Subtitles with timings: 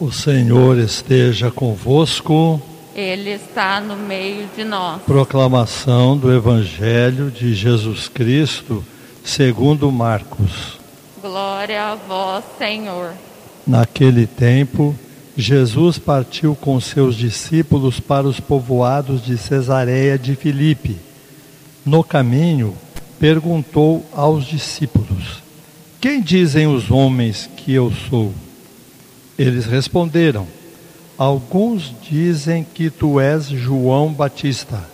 [0.00, 2.58] O Senhor esteja convosco.
[2.94, 5.02] Ele está no meio de nós.
[5.02, 8.82] Proclamação do Evangelho de Jesus Cristo,
[9.22, 10.78] segundo Marcos.
[11.20, 13.12] Glória a vós, Senhor.
[13.66, 14.96] Naquele tempo,
[15.36, 20.96] Jesus partiu com seus discípulos para os povoados de Cesareia de Filipe.
[21.84, 22.74] No caminho,
[23.18, 25.42] perguntou aos discípulos:
[26.00, 28.32] Quem dizem os homens que eu sou?
[29.40, 30.46] Eles responderam:
[31.16, 34.86] Alguns dizem que tu és João Batista,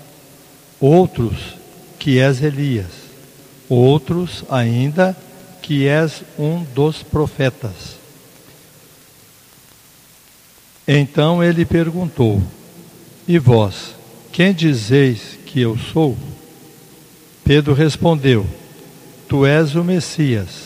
[0.78, 1.56] outros
[1.98, 2.92] que és Elias,
[3.68, 5.16] outros ainda
[5.60, 7.96] que és um dos profetas.
[10.86, 12.40] Então ele perguntou:
[13.26, 13.96] E vós,
[14.30, 16.16] quem dizeis que eu sou?
[17.42, 18.46] Pedro respondeu:
[19.28, 20.65] Tu és o Messias.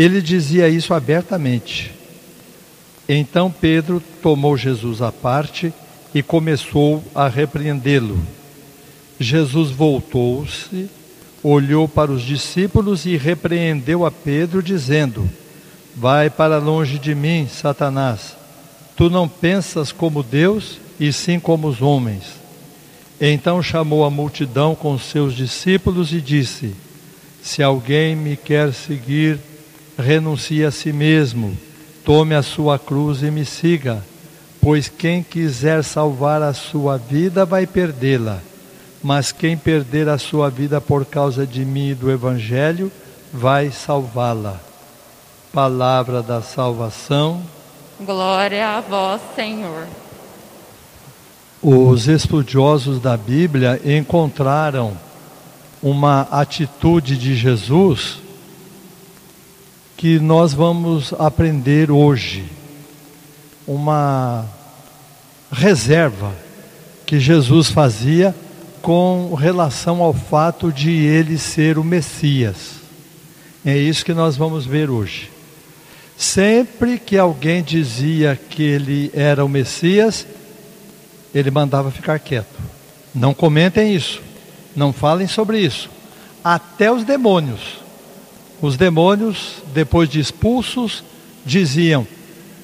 [0.00, 1.92] ele dizia isso abertamente.
[3.08, 5.72] Então Pedro tomou Jesus à parte
[6.14, 8.20] e começou a repreendê-lo.
[9.18, 10.88] Jesus voltou-se,
[11.42, 15.28] olhou para os discípulos e repreendeu a Pedro, dizendo:
[15.96, 18.36] Vai para longe de mim, Satanás.
[18.96, 22.24] Tu não pensas como Deus, e sim como os homens.
[23.20, 26.72] Então chamou a multidão com seus discípulos e disse:
[27.42, 29.40] Se alguém me quer seguir,
[29.98, 31.56] renuncie a si mesmo,
[32.04, 34.02] tome a sua cruz e me siga,
[34.62, 38.38] pois quem quiser salvar a sua vida vai perdê-la,
[39.02, 42.92] mas quem perder a sua vida por causa de mim e do Evangelho
[43.32, 44.60] vai salvá-la.
[45.52, 47.42] Palavra da salvação.
[48.00, 49.86] Glória a vós, Senhor.
[51.60, 54.96] Os estudiosos da Bíblia encontraram
[55.82, 58.27] uma atitude de Jesus
[59.98, 62.44] que nós vamos aprender hoje.
[63.66, 64.46] Uma
[65.50, 66.32] reserva
[67.04, 68.32] que Jesus fazia
[68.80, 72.76] com relação ao fato de ele ser o Messias.
[73.66, 75.32] É isso que nós vamos ver hoje.
[76.16, 80.24] Sempre que alguém dizia que ele era o Messias,
[81.34, 82.56] ele mandava ficar quieto.
[83.12, 84.22] Não comentem isso,
[84.76, 85.90] não falem sobre isso.
[86.44, 87.87] Até os demônios
[88.60, 91.04] os demônios, depois de expulsos,
[91.44, 92.06] diziam: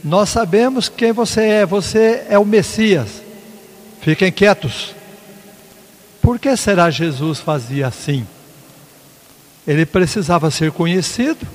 [0.02, 3.22] Nós sabemos quem você é, você é o Messias.
[4.00, 4.94] Fiquem quietos.
[6.20, 8.26] Por que será Jesus fazia assim?
[9.66, 11.46] Ele precisava ser conhecido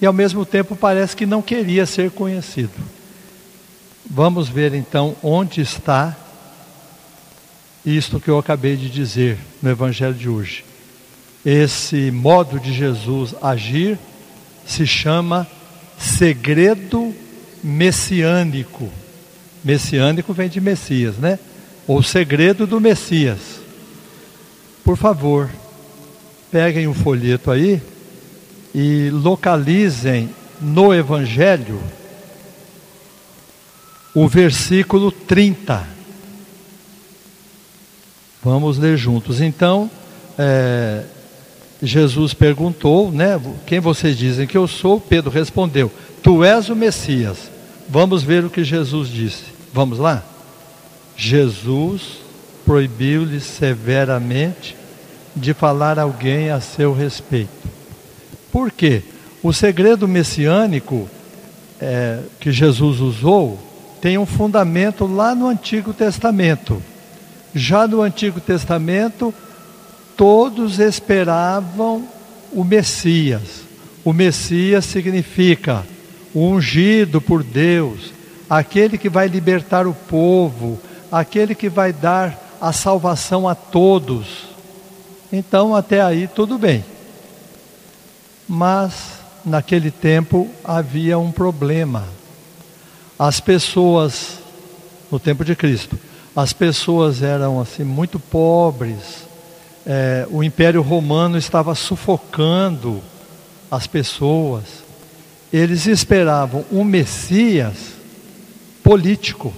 [0.00, 2.72] e ao mesmo tempo parece que não queria ser conhecido.
[4.04, 6.16] Vamos ver então onde está
[7.84, 10.64] isto que eu acabei de dizer no Evangelho de hoje.
[11.44, 13.98] Esse modo de Jesus agir
[14.64, 15.46] se chama
[15.98, 17.14] segredo
[17.62, 18.90] messiânico.
[19.64, 21.38] Messiânico vem de Messias, né?
[21.86, 23.38] Ou segredo do Messias.
[24.84, 25.50] Por favor,
[26.50, 27.80] peguem o folheto aí
[28.74, 30.30] e localizem
[30.60, 31.80] no Evangelho
[34.14, 35.86] o versículo 30.
[38.42, 39.40] Vamos ler juntos.
[39.40, 39.90] Então,
[40.38, 41.04] é,
[41.82, 43.40] Jesus perguntou, né?
[43.66, 45.00] Quem vocês dizem que eu sou?
[45.00, 45.90] Pedro respondeu:
[46.22, 47.50] Tu és o Messias.
[47.88, 49.44] Vamos ver o que Jesus disse.
[49.72, 50.22] Vamos lá?
[51.16, 52.20] Jesus
[52.64, 54.76] proibiu-lhe severamente
[55.34, 57.50] de falar alguém a seu respeito.
[58.52, 59.02] Por quê?
[59.42, 61.08] O segredo messiânico
[61.80, 63.58] é, que Jesus usou
[64.00, 66.80] tem um fundamento lá no Antigo Testamento.
[67.54, 69.34] Já no Antigo Testamento,
[70.22, 72.06] todos esperavam
[72.52, 73.64] o Messias.
[74.04, 75.84] O Messias significa
[76.32, 78.12] o ungido por Deus,
[78.48, 80.78] aquele que vai libertar o povo,
[81.10, 84.44] aquele que vai dar a salvação a todos.
[85.32, 86.84] Então, até aí, tudo bem.
[88.48, 88.94] Mas,
[89.44, 92.04] naquele tempo, havia um problema.
[93.18, 94.38] As pessoas,
[95.10, 95.98] no tempo de Cristo,
[96.36, 99.31] as pessoas eram assim muito pobres,
[99.86, 103.02] é, o Império Romano estava sufocando
[103.70, 104.64] as pessoas.
[105.52, 107.74] Eles esperavam um Messias
[108.82, 109.52] político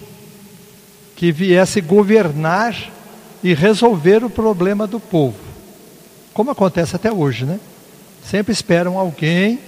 [1.16, 2.76] que viesse governar
[3.42, 5.38] e resolver o problema do povo.
[6.32, 7.60] Como acontece até hoje, né?
[8.24, 9.58] Sempre esperam alguém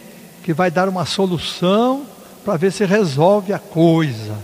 [0.42, 2.06] que vai dar uma solução
[2.44, 4.36] para ver se resolve a coisa.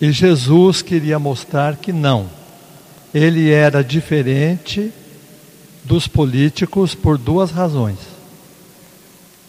[0.00, 2.39] E Jesus queria mostrar que não.
[3.12, 4.92] Ele era diferente
[5.84, 7.98] dos políticos por duas razões.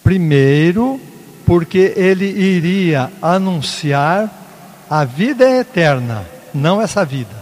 [0.02, 1.00] Primeiro,
[1.46, 7.34] porque ele iria anunciar a vida eterna, não essa vida,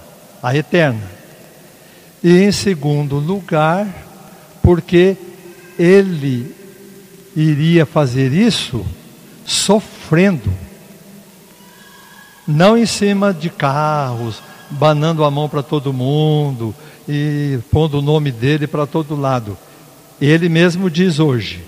[0.43, 1.11] a eterna.
[2.22, 3.87] E em segundo lugar,
[4.62, 5.17] porque
[5.78, 6.55] ele
[7.34, 8.84] iria fazer isso
[9.46, 10.52] sofrendo,
[12.46, 16.75] não em cima de carros, banando a mão para todo mundo
[17.08, 19.56] e pondo o nome dele para todo lado.
[20.20, 21.62] Ele mesmo diz hoje: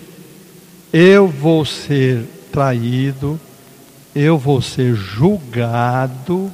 [0.92, 3.40] Eu vou ser traído,
[4.14, 6.52] eu vou ser julgado,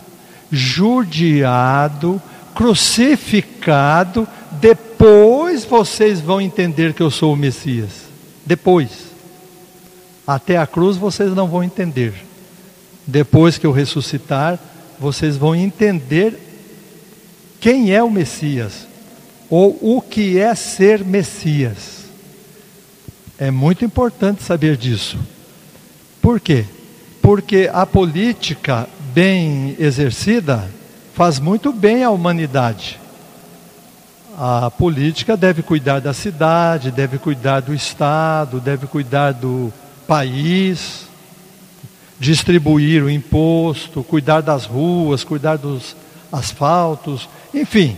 [0.50, 2.20] judiado,
[2.54, 8.08] crucificado, depois vocês vão entender que eu sou o Messias.
[8.44, 9.08] Depois.
[10.26, 12.12] Até a cruz vocês não vão entender.
[13.06, 14.58] Depois que eu ressuscitar,
[15.00, 16.38] vocês vão entender
[17.60, 18.86] quem é o Messias
[19.50, 22.04] ou o que é ser Messias.
[23.38, 25.18] É muito importante saber disso.
[26.20, 26.64] Por quê?
[27.22, 30.68] Porque a política bem exercida
[31.14, 33.00] faz muito bem à humanidade.
[34.36, 39.72] A política deve cuidar da cidade, deve cuidar do Estado, deve cuidar do
[40.06, 41.07] país,
[42.18, 45.96] distribuir o imposto, cuidar das ruas, cuidar dos
[46.32, 47.96] asfaltos, enfim.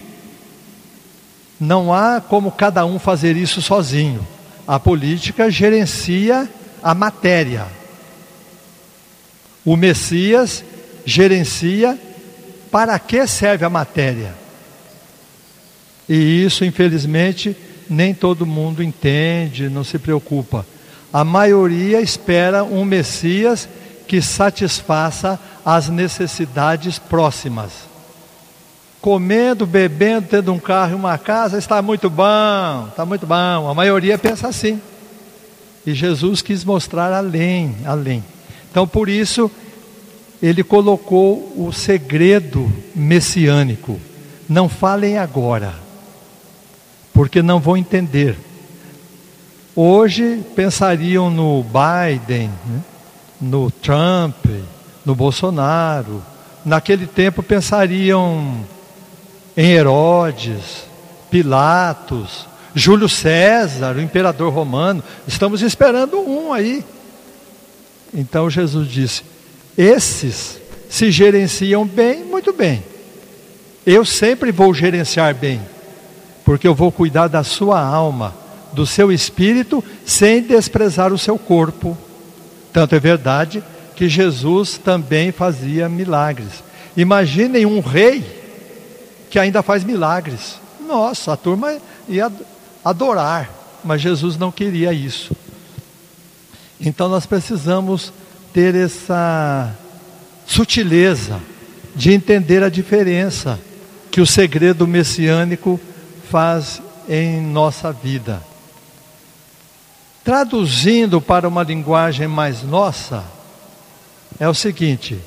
[1.59, 4.27] Não há como cada um fazer isso sozinho.
[4.67, 6.49] A política gerencia
[6.83, 7.67] a matéria.
[9.65, 10.65] O Messias
[11.05, 11.99] gerencia
[12.71, 14.35] para que serve a matéria.
[16.09, 17.57] E isso, infelizmente,
[17.89, 20.67] nem todo mundo entende, não se preocupa.
[21.13, 23.69] A maioria espera um Messias
[24.11, 27.71] que satisfaça as necessidades próximas.
[29.01, 33.69] Comendo, bebendo, tendo um carro e uma casa, está muito bom, está muito bom.
[33.69, 34.83] A maioria pensa assim.
[35.87, 38.25] E Jesus quis mostrar além, além.
[38.69, 39.49] Então, por isso,
[40.43, 44.01] ele colocou o segredo messiânico.
[44.49, 45.73] Não falem agora,
[47.15, 48.37] porque não vão entender.
[49.77, 52.81] Hoje pensariam no Biden, né?
[53.41, 54.45] No Trump,
[55.05, 56.23] no Bolsonaro.
[56.65, 58.65] Naquele tempo pensariam
[59.57, 60.85] em Herodes,
[61.31, 65.03] Pilatos, Júlio César, o imperador romano.
[65.27, 66.85] Estamos esperando um aí.
[68.13, 69.23] Então Jesus disse:
[69.77, 72.83] esses se gerenciam bem, muito bem.
[73.87, 75.61] Eu sempre vou gerenciar bem,
[76.45, 78.35] porque eu vou cuidar da sua alma,
[78.73, 81.97] do seu espírito, sem desprezar o seu corpo.
[82.73, 83.63] Tanto é verdade
[83.97, 86.63] que Jesus também fazia milagres.
[86.97, 88.25] Imaginem um rei
[89.29, 90.57] que ainda faz milagres.
[90.87, 91.77] Nossa, a turma
[92.09, 92.31] ia
[92.85, 93.51] adorar,
[93.85, 95.37] mas Jesus não queria isso.
[96.81, 98.13] Então nós precisamos
[98.53, 99.73] ter essa
[100.47, 101.41] sutileza
[101.95, 103.59] de entender a diferença
[104.11, 105.79] que o segredo messiânico
[106.31, 108.43] faz em nossa vida.
[110.25, 113.25] Traduzindo para uma linguagem mais nossa,
[114.39, 115.19] é o seguinte: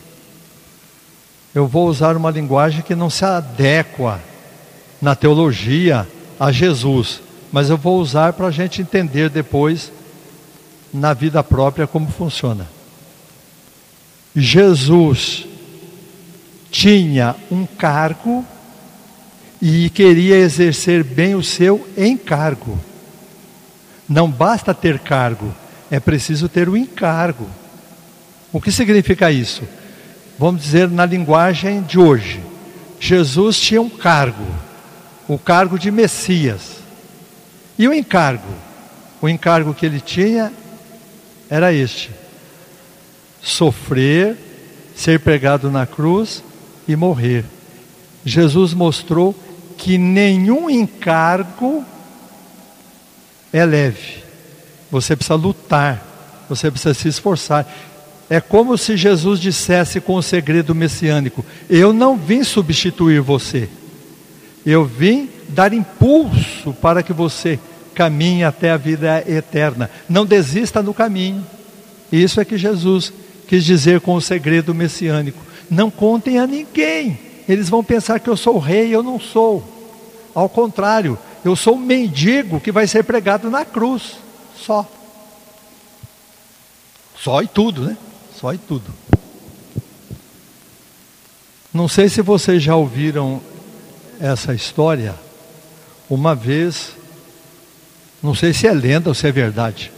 [1.54, 4.20] eu vou usar uma linguagem que não se adequa
[5.02, 6.08] na teologia
[6.40, 7.22] a Jesus,
[7.52, 9.92] mas eu vou usar para a gente entender depois
[10.94, 12.68] na vida própria como funciona.
[14.36, 15.46] Jesus
[16.72, 18.44] tinha um cargo
[19.62, 22.80] e queria exercer bem o seu encargo.
[24.08, 25.54] Não basta ter cargo,
[25.90, 27.48] é preciso ter o encargo.
[28.52, 29.64] O que significa isso?
[30.38, 32.42] Vamos dizer na linguagem de hoje.
[33.00, 34.46] Jesus tinha um cargo,
[35.28, 36.78] o cargo de Messias.
[37.78, 38.48] E o encargo?
[39.22, 40.52] O encargo que ele tinha
[41.50, 42.12] era este:
[43.42, 44.38] sofrer,
[44.96, 46.44] ser pregado na cruz
[46.88, 47.46] e morrer.
[48.26, 49.36] Jesus mostrou
[49.78, 51.84] que nenhum encargo
[53.54, 54.24] é leve.
[54.92, 57.66] Você precisa lutar, você precisa se esforçar.
[58.30, 63.70] É como se Jesus dissesse com o segredo messiânico: Eu não vim substituir você,
[64.66, 67.60] eu vim dar impulso para que você
[67.94, 69.90] caminhe até a vida eterna.
[70.10, 71.46] Não desista no caminho.
[72.12, 73.14] Isso é que Jesus
[73.48, 75.40] quis dizer com o segredo messiânico.
[75.70, 77.20] Não contem a ninguém.
[77.48, 79.64] Eles vão pensar que eu sou rei, eu não sou.
[80.34, 84.18] Ao contrário, eu sou um mendigo que vai ser pregado na cruz.
[84.58, 84.90] Só.
[87.20, 87.98] Só e tudo, né?
[88.40, 88.94] Só e tudo.
[91.74, 93.42] Não sei se vocês já ouviram
[94.20, 95.16] essa história.
[96.10, 96.92] Uma vez,
[98.22, 99.92] não sei se é lenda ou se é verdade,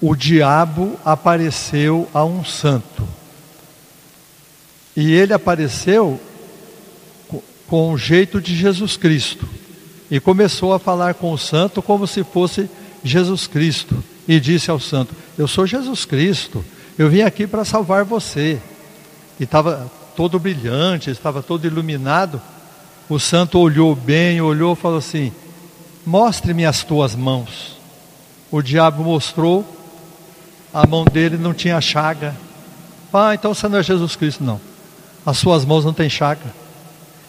[0.00, 3.06] o diabo apareceu a um santo.
[4.94, 6.20] E ele apareceu
[7.66, 9.48] com o jeito de Jesus Cristo.
[10.10, 12.70] E começou a falar com o santo como se fosse
[13.02, 14.02] Jesus Cristo.
[14.28, 16.64] E disse ao santo: Eu sou Jesus Cristo,
[16.98, 18.60] eu vim aqui para salvar você.
[19.38, 22.40] E estava todo brilhante, estava todo iluminado.
[23.08, 25.32] O santo olhou bem, olhou e falou assim:
[26.04, 27.76] Mostre-me as tuas mãos.
[28.50, 29.64] O diabo mostrou,
[30.72, 32.34] a mão dele não tinha chaga.
[33.12, 34.60] Ah, então você não é Jesus Cristo, não.
[35.24, 36.54] As suas mãos não têm chaga.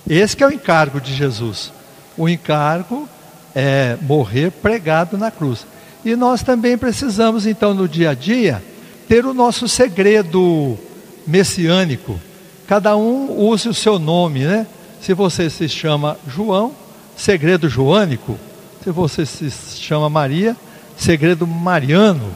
[0.07, 1.72] Esse é o encargo de Jesus.
[2.18, 3.08] O encargo
[3.56, 5.66] é morrer pregado na cruz.
[6.04, 8.64] E nós também precisamos, então, no dia a dia,
[9.08, 10.78] ter o nosso segredo
[11.26, 12.20] messiânico.
[12.68, 14.66] Cada um use o seu nome, né?
[15.02, 16.72] Se você se chama João,
[17.16, 18.38] segredo joânico.
[18.84, 20.56] Se você se chama Maria,
[20.98, 22.32] segredo mariano.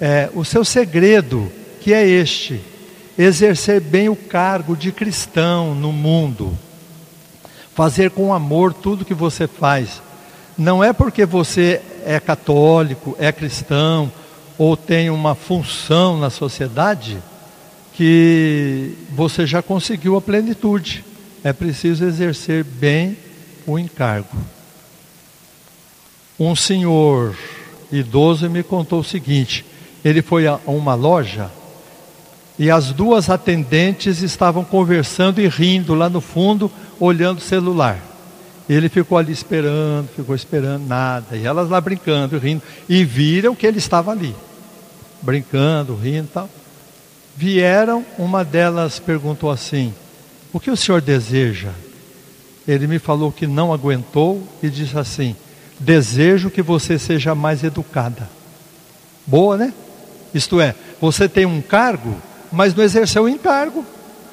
[0.00, 2.60] É, o seu segredo, que é este:
[3.18, 6.56] exercer bem o cargo de cristão no mundo
[7.74, 10.02] fazer com amor tudo que você faz.
[10.56, 14.12] Não é porque você é católico, é cristão
[14.58, 17.18] ou tem uma função na sociedade
[17.94, 21.04] que você já conseguiu a plenitude.
[21.44, 23.16] É preciso exercer bem
[23.66, 24.36] o encargo.
[26.38, 27.36] Um senhor
[27.90, 29.64] idoso me contou o seguinte:
[30.04, 31.50] ele foi a uma loja
[32.62, 37.98] e as duas atendentes estavam conversando e rindo lá no fundo, olhando o celular.
[38.68, 41.36] Ele ficou ali esperando, ficou esperando, nada.
[41.36, 42.62] E elas lá brincando, rindo.
[42.88, 44.32] E viram que ele estava ali,
[45.20, 46.48] brincando, rindo e tal.
[47.36, 49.92] Vieram, uma delas perguntou assim:
[50.52, 51.70] O que o senhor deseja?
[52.68, 55.34] Ele me falou que não aguentou e disse assim:
[55.80, 58.30] Desejo que você seja mais educada.
[59.26, 59.74] Boa, né?
[60.32, 62.16] Isto é, você tem um cargo
[62.52, 63.84] mas não exerceu o encargo.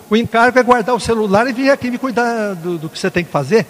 [0.09, 3.09] O encargo é guardar o celular e vir aqui me cuidar do, do que você
[3.09, 3.65] tem que fazer.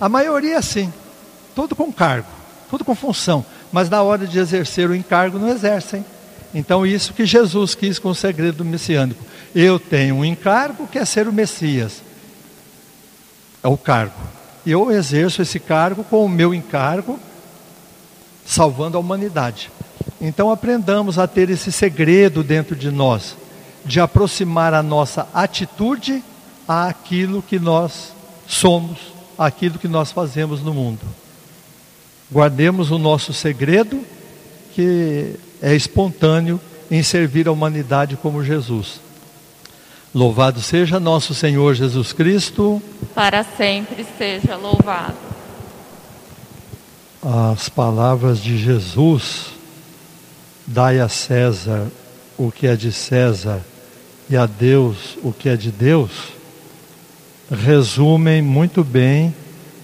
[0.00, 0.92] A maioria é assim,
[1.54, 2.28] tudo com cargo,
[2.70, 6.04] tudo com função, mas na hora de exercer o encargo não exercem.
[6.54, 9.24] Então, isso que Jesus quis com o segredo messiânico.
[9.54, 12.02] Eu tenho um encargo que é ser o Messias,
[13.62, 14.14] é o cargo.
[14.66, 17.18] Eu exerço esse cargo com o meu encargo,
[18.44, 19.70] salvando a humanidade.
[20.20, 23.36] Então, aprendamos a ter esse segredo dentro de nós
[23.84, 26.22] de aproximar a nossa atitude
[26.66, 28.12] àquilo que nós
[28.46, 28.98] somos,
[29.36, 31.00] àquilo que nós fazemos no mundo.
[32.30, 34.00] Guardemos o nosso segredo,
[34.74, 36.60] que é espontâneo
[36.90, 39.00] em servir a humanidade como Jesus.
[40.14, 42.82] Louvado seja nosso Senhor Jesus Cristo.
[43.14, 45.16] Para sempre seja louvado.
[47.22, 49.46] As palavras de Jesus,
[50.66, 51.86] dai a César
[52.36, 53.62] o que é de César
[54.32, 56.10] e a Deus o que é de Deus,
[57.50, 59.34] resumem muito bem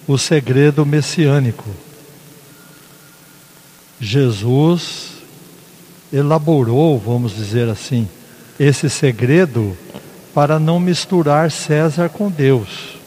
[0.07, 1.69] o segredo messiânico.
[4.01, 5.11] Jesus
[6.11, 8.09] elaborou, vamos dizer assim,
[8.59, 9.77] esse segredo
[10.33, 12.97] para não misturar César com Deus.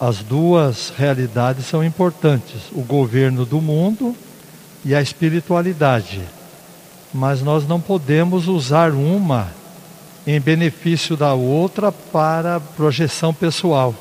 [0.00, 4.16] As duas realidades são importantes: o governo do mundo
[4.84, 6.20] e a espiritualidade
[7.12, 9.52] mas nós não podemos usar uma
[10.26, 13.94] em benefício da outra para projeção pessoal.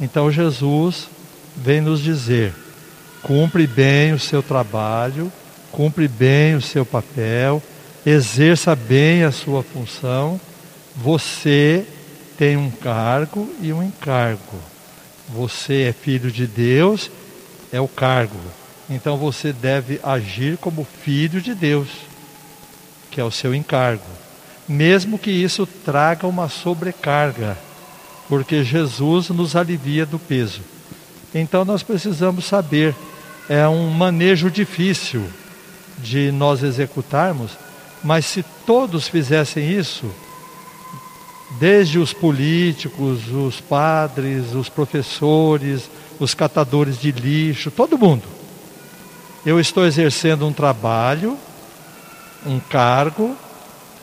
[0.00, 1.08] Então Jesus
[1.56, 2.54] vem nos dizer:
[3.22, 5.32] cumpre bem o seu trabalho,
[5.72, 7.62] cumpre bem o seu papel,
[8.06, 10.40] exerça bem a sua função.
[10.96, 11.84] Você
[12.38, 14.58] tem um cargo e um encargo.
[15.28, 17.10] Você é filho de Deus,
[17.72, 18.38] é o cargo.
[18.88, 21.88] Então você deve agir como filho de Deus
[23.14, 24.02] que é o seu encargo,
[24.66, 27.56] mesmo que isso traga uma sobrecarga,
[28.28, 30.62] porque Jesus nos alivia do peso.
[31.32, 32.92] Então nós precisamos saber,
[33.48, 35.24] é um manejo difícil
[35.98, 37.52] de nós executarmos,
[38.02, 40.10] mas se todos fizessem isso,
[41.60, 48.24] desde os políticos, os padres, os professores, os catadores de lixo, todo mundo.
[49.46, 51.38] Eu estou exercendo um trabalho
[52.46, 53.36] um cargo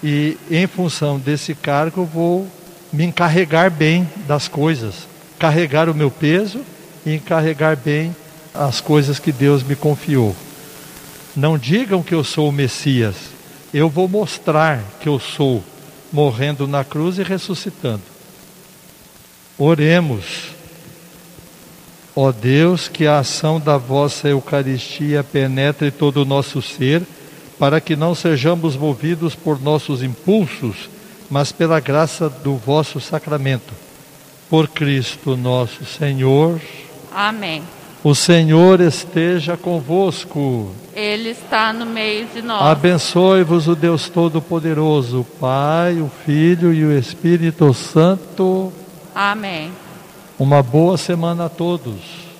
[0.03, 2.47] E em função desse cargo, vou
[2.91, 5.07] me encarregar bem das coisas,
[5.37, 6.61] carregar o meu peso
[7.05, 8.15] e encarregar bem
[8.53, 10.35] as coisas que Deus me confiou.
[11.35, 13.15] Não digam que eu sou o Messias,
[13.73, 15.63] eu vou mostrar que eu sou,
[16.11, 18.01] morrendo na cruz e ressuscitando.
[19.57, 20.49] Oremos.
[22.13, 27.03] Ó Deus, que a ação da vossa Eucaristia penetre todo o nosso ser,
[27.61, 30.89] para que não sejamos movidos por nossos impulsos,
[31.29, 33.71] mas pela graça do vosso sacramento.
[34.49, 36.59] Por Cristo nosso Senhor.
[37.13, 37.61] Amém.
[38.03, 40.71] O Senhor esteja convosco.
[40.95, 42.63] Ele está no meio de nós.
[42.63, 48.73] Abençoe-vos o Deus Todo-Poderoso, o Pai, o Filho e o Espírito Santo.
[49.13, 49.71] Amém.
[50.39, 52.30] Uma boa semana a todos.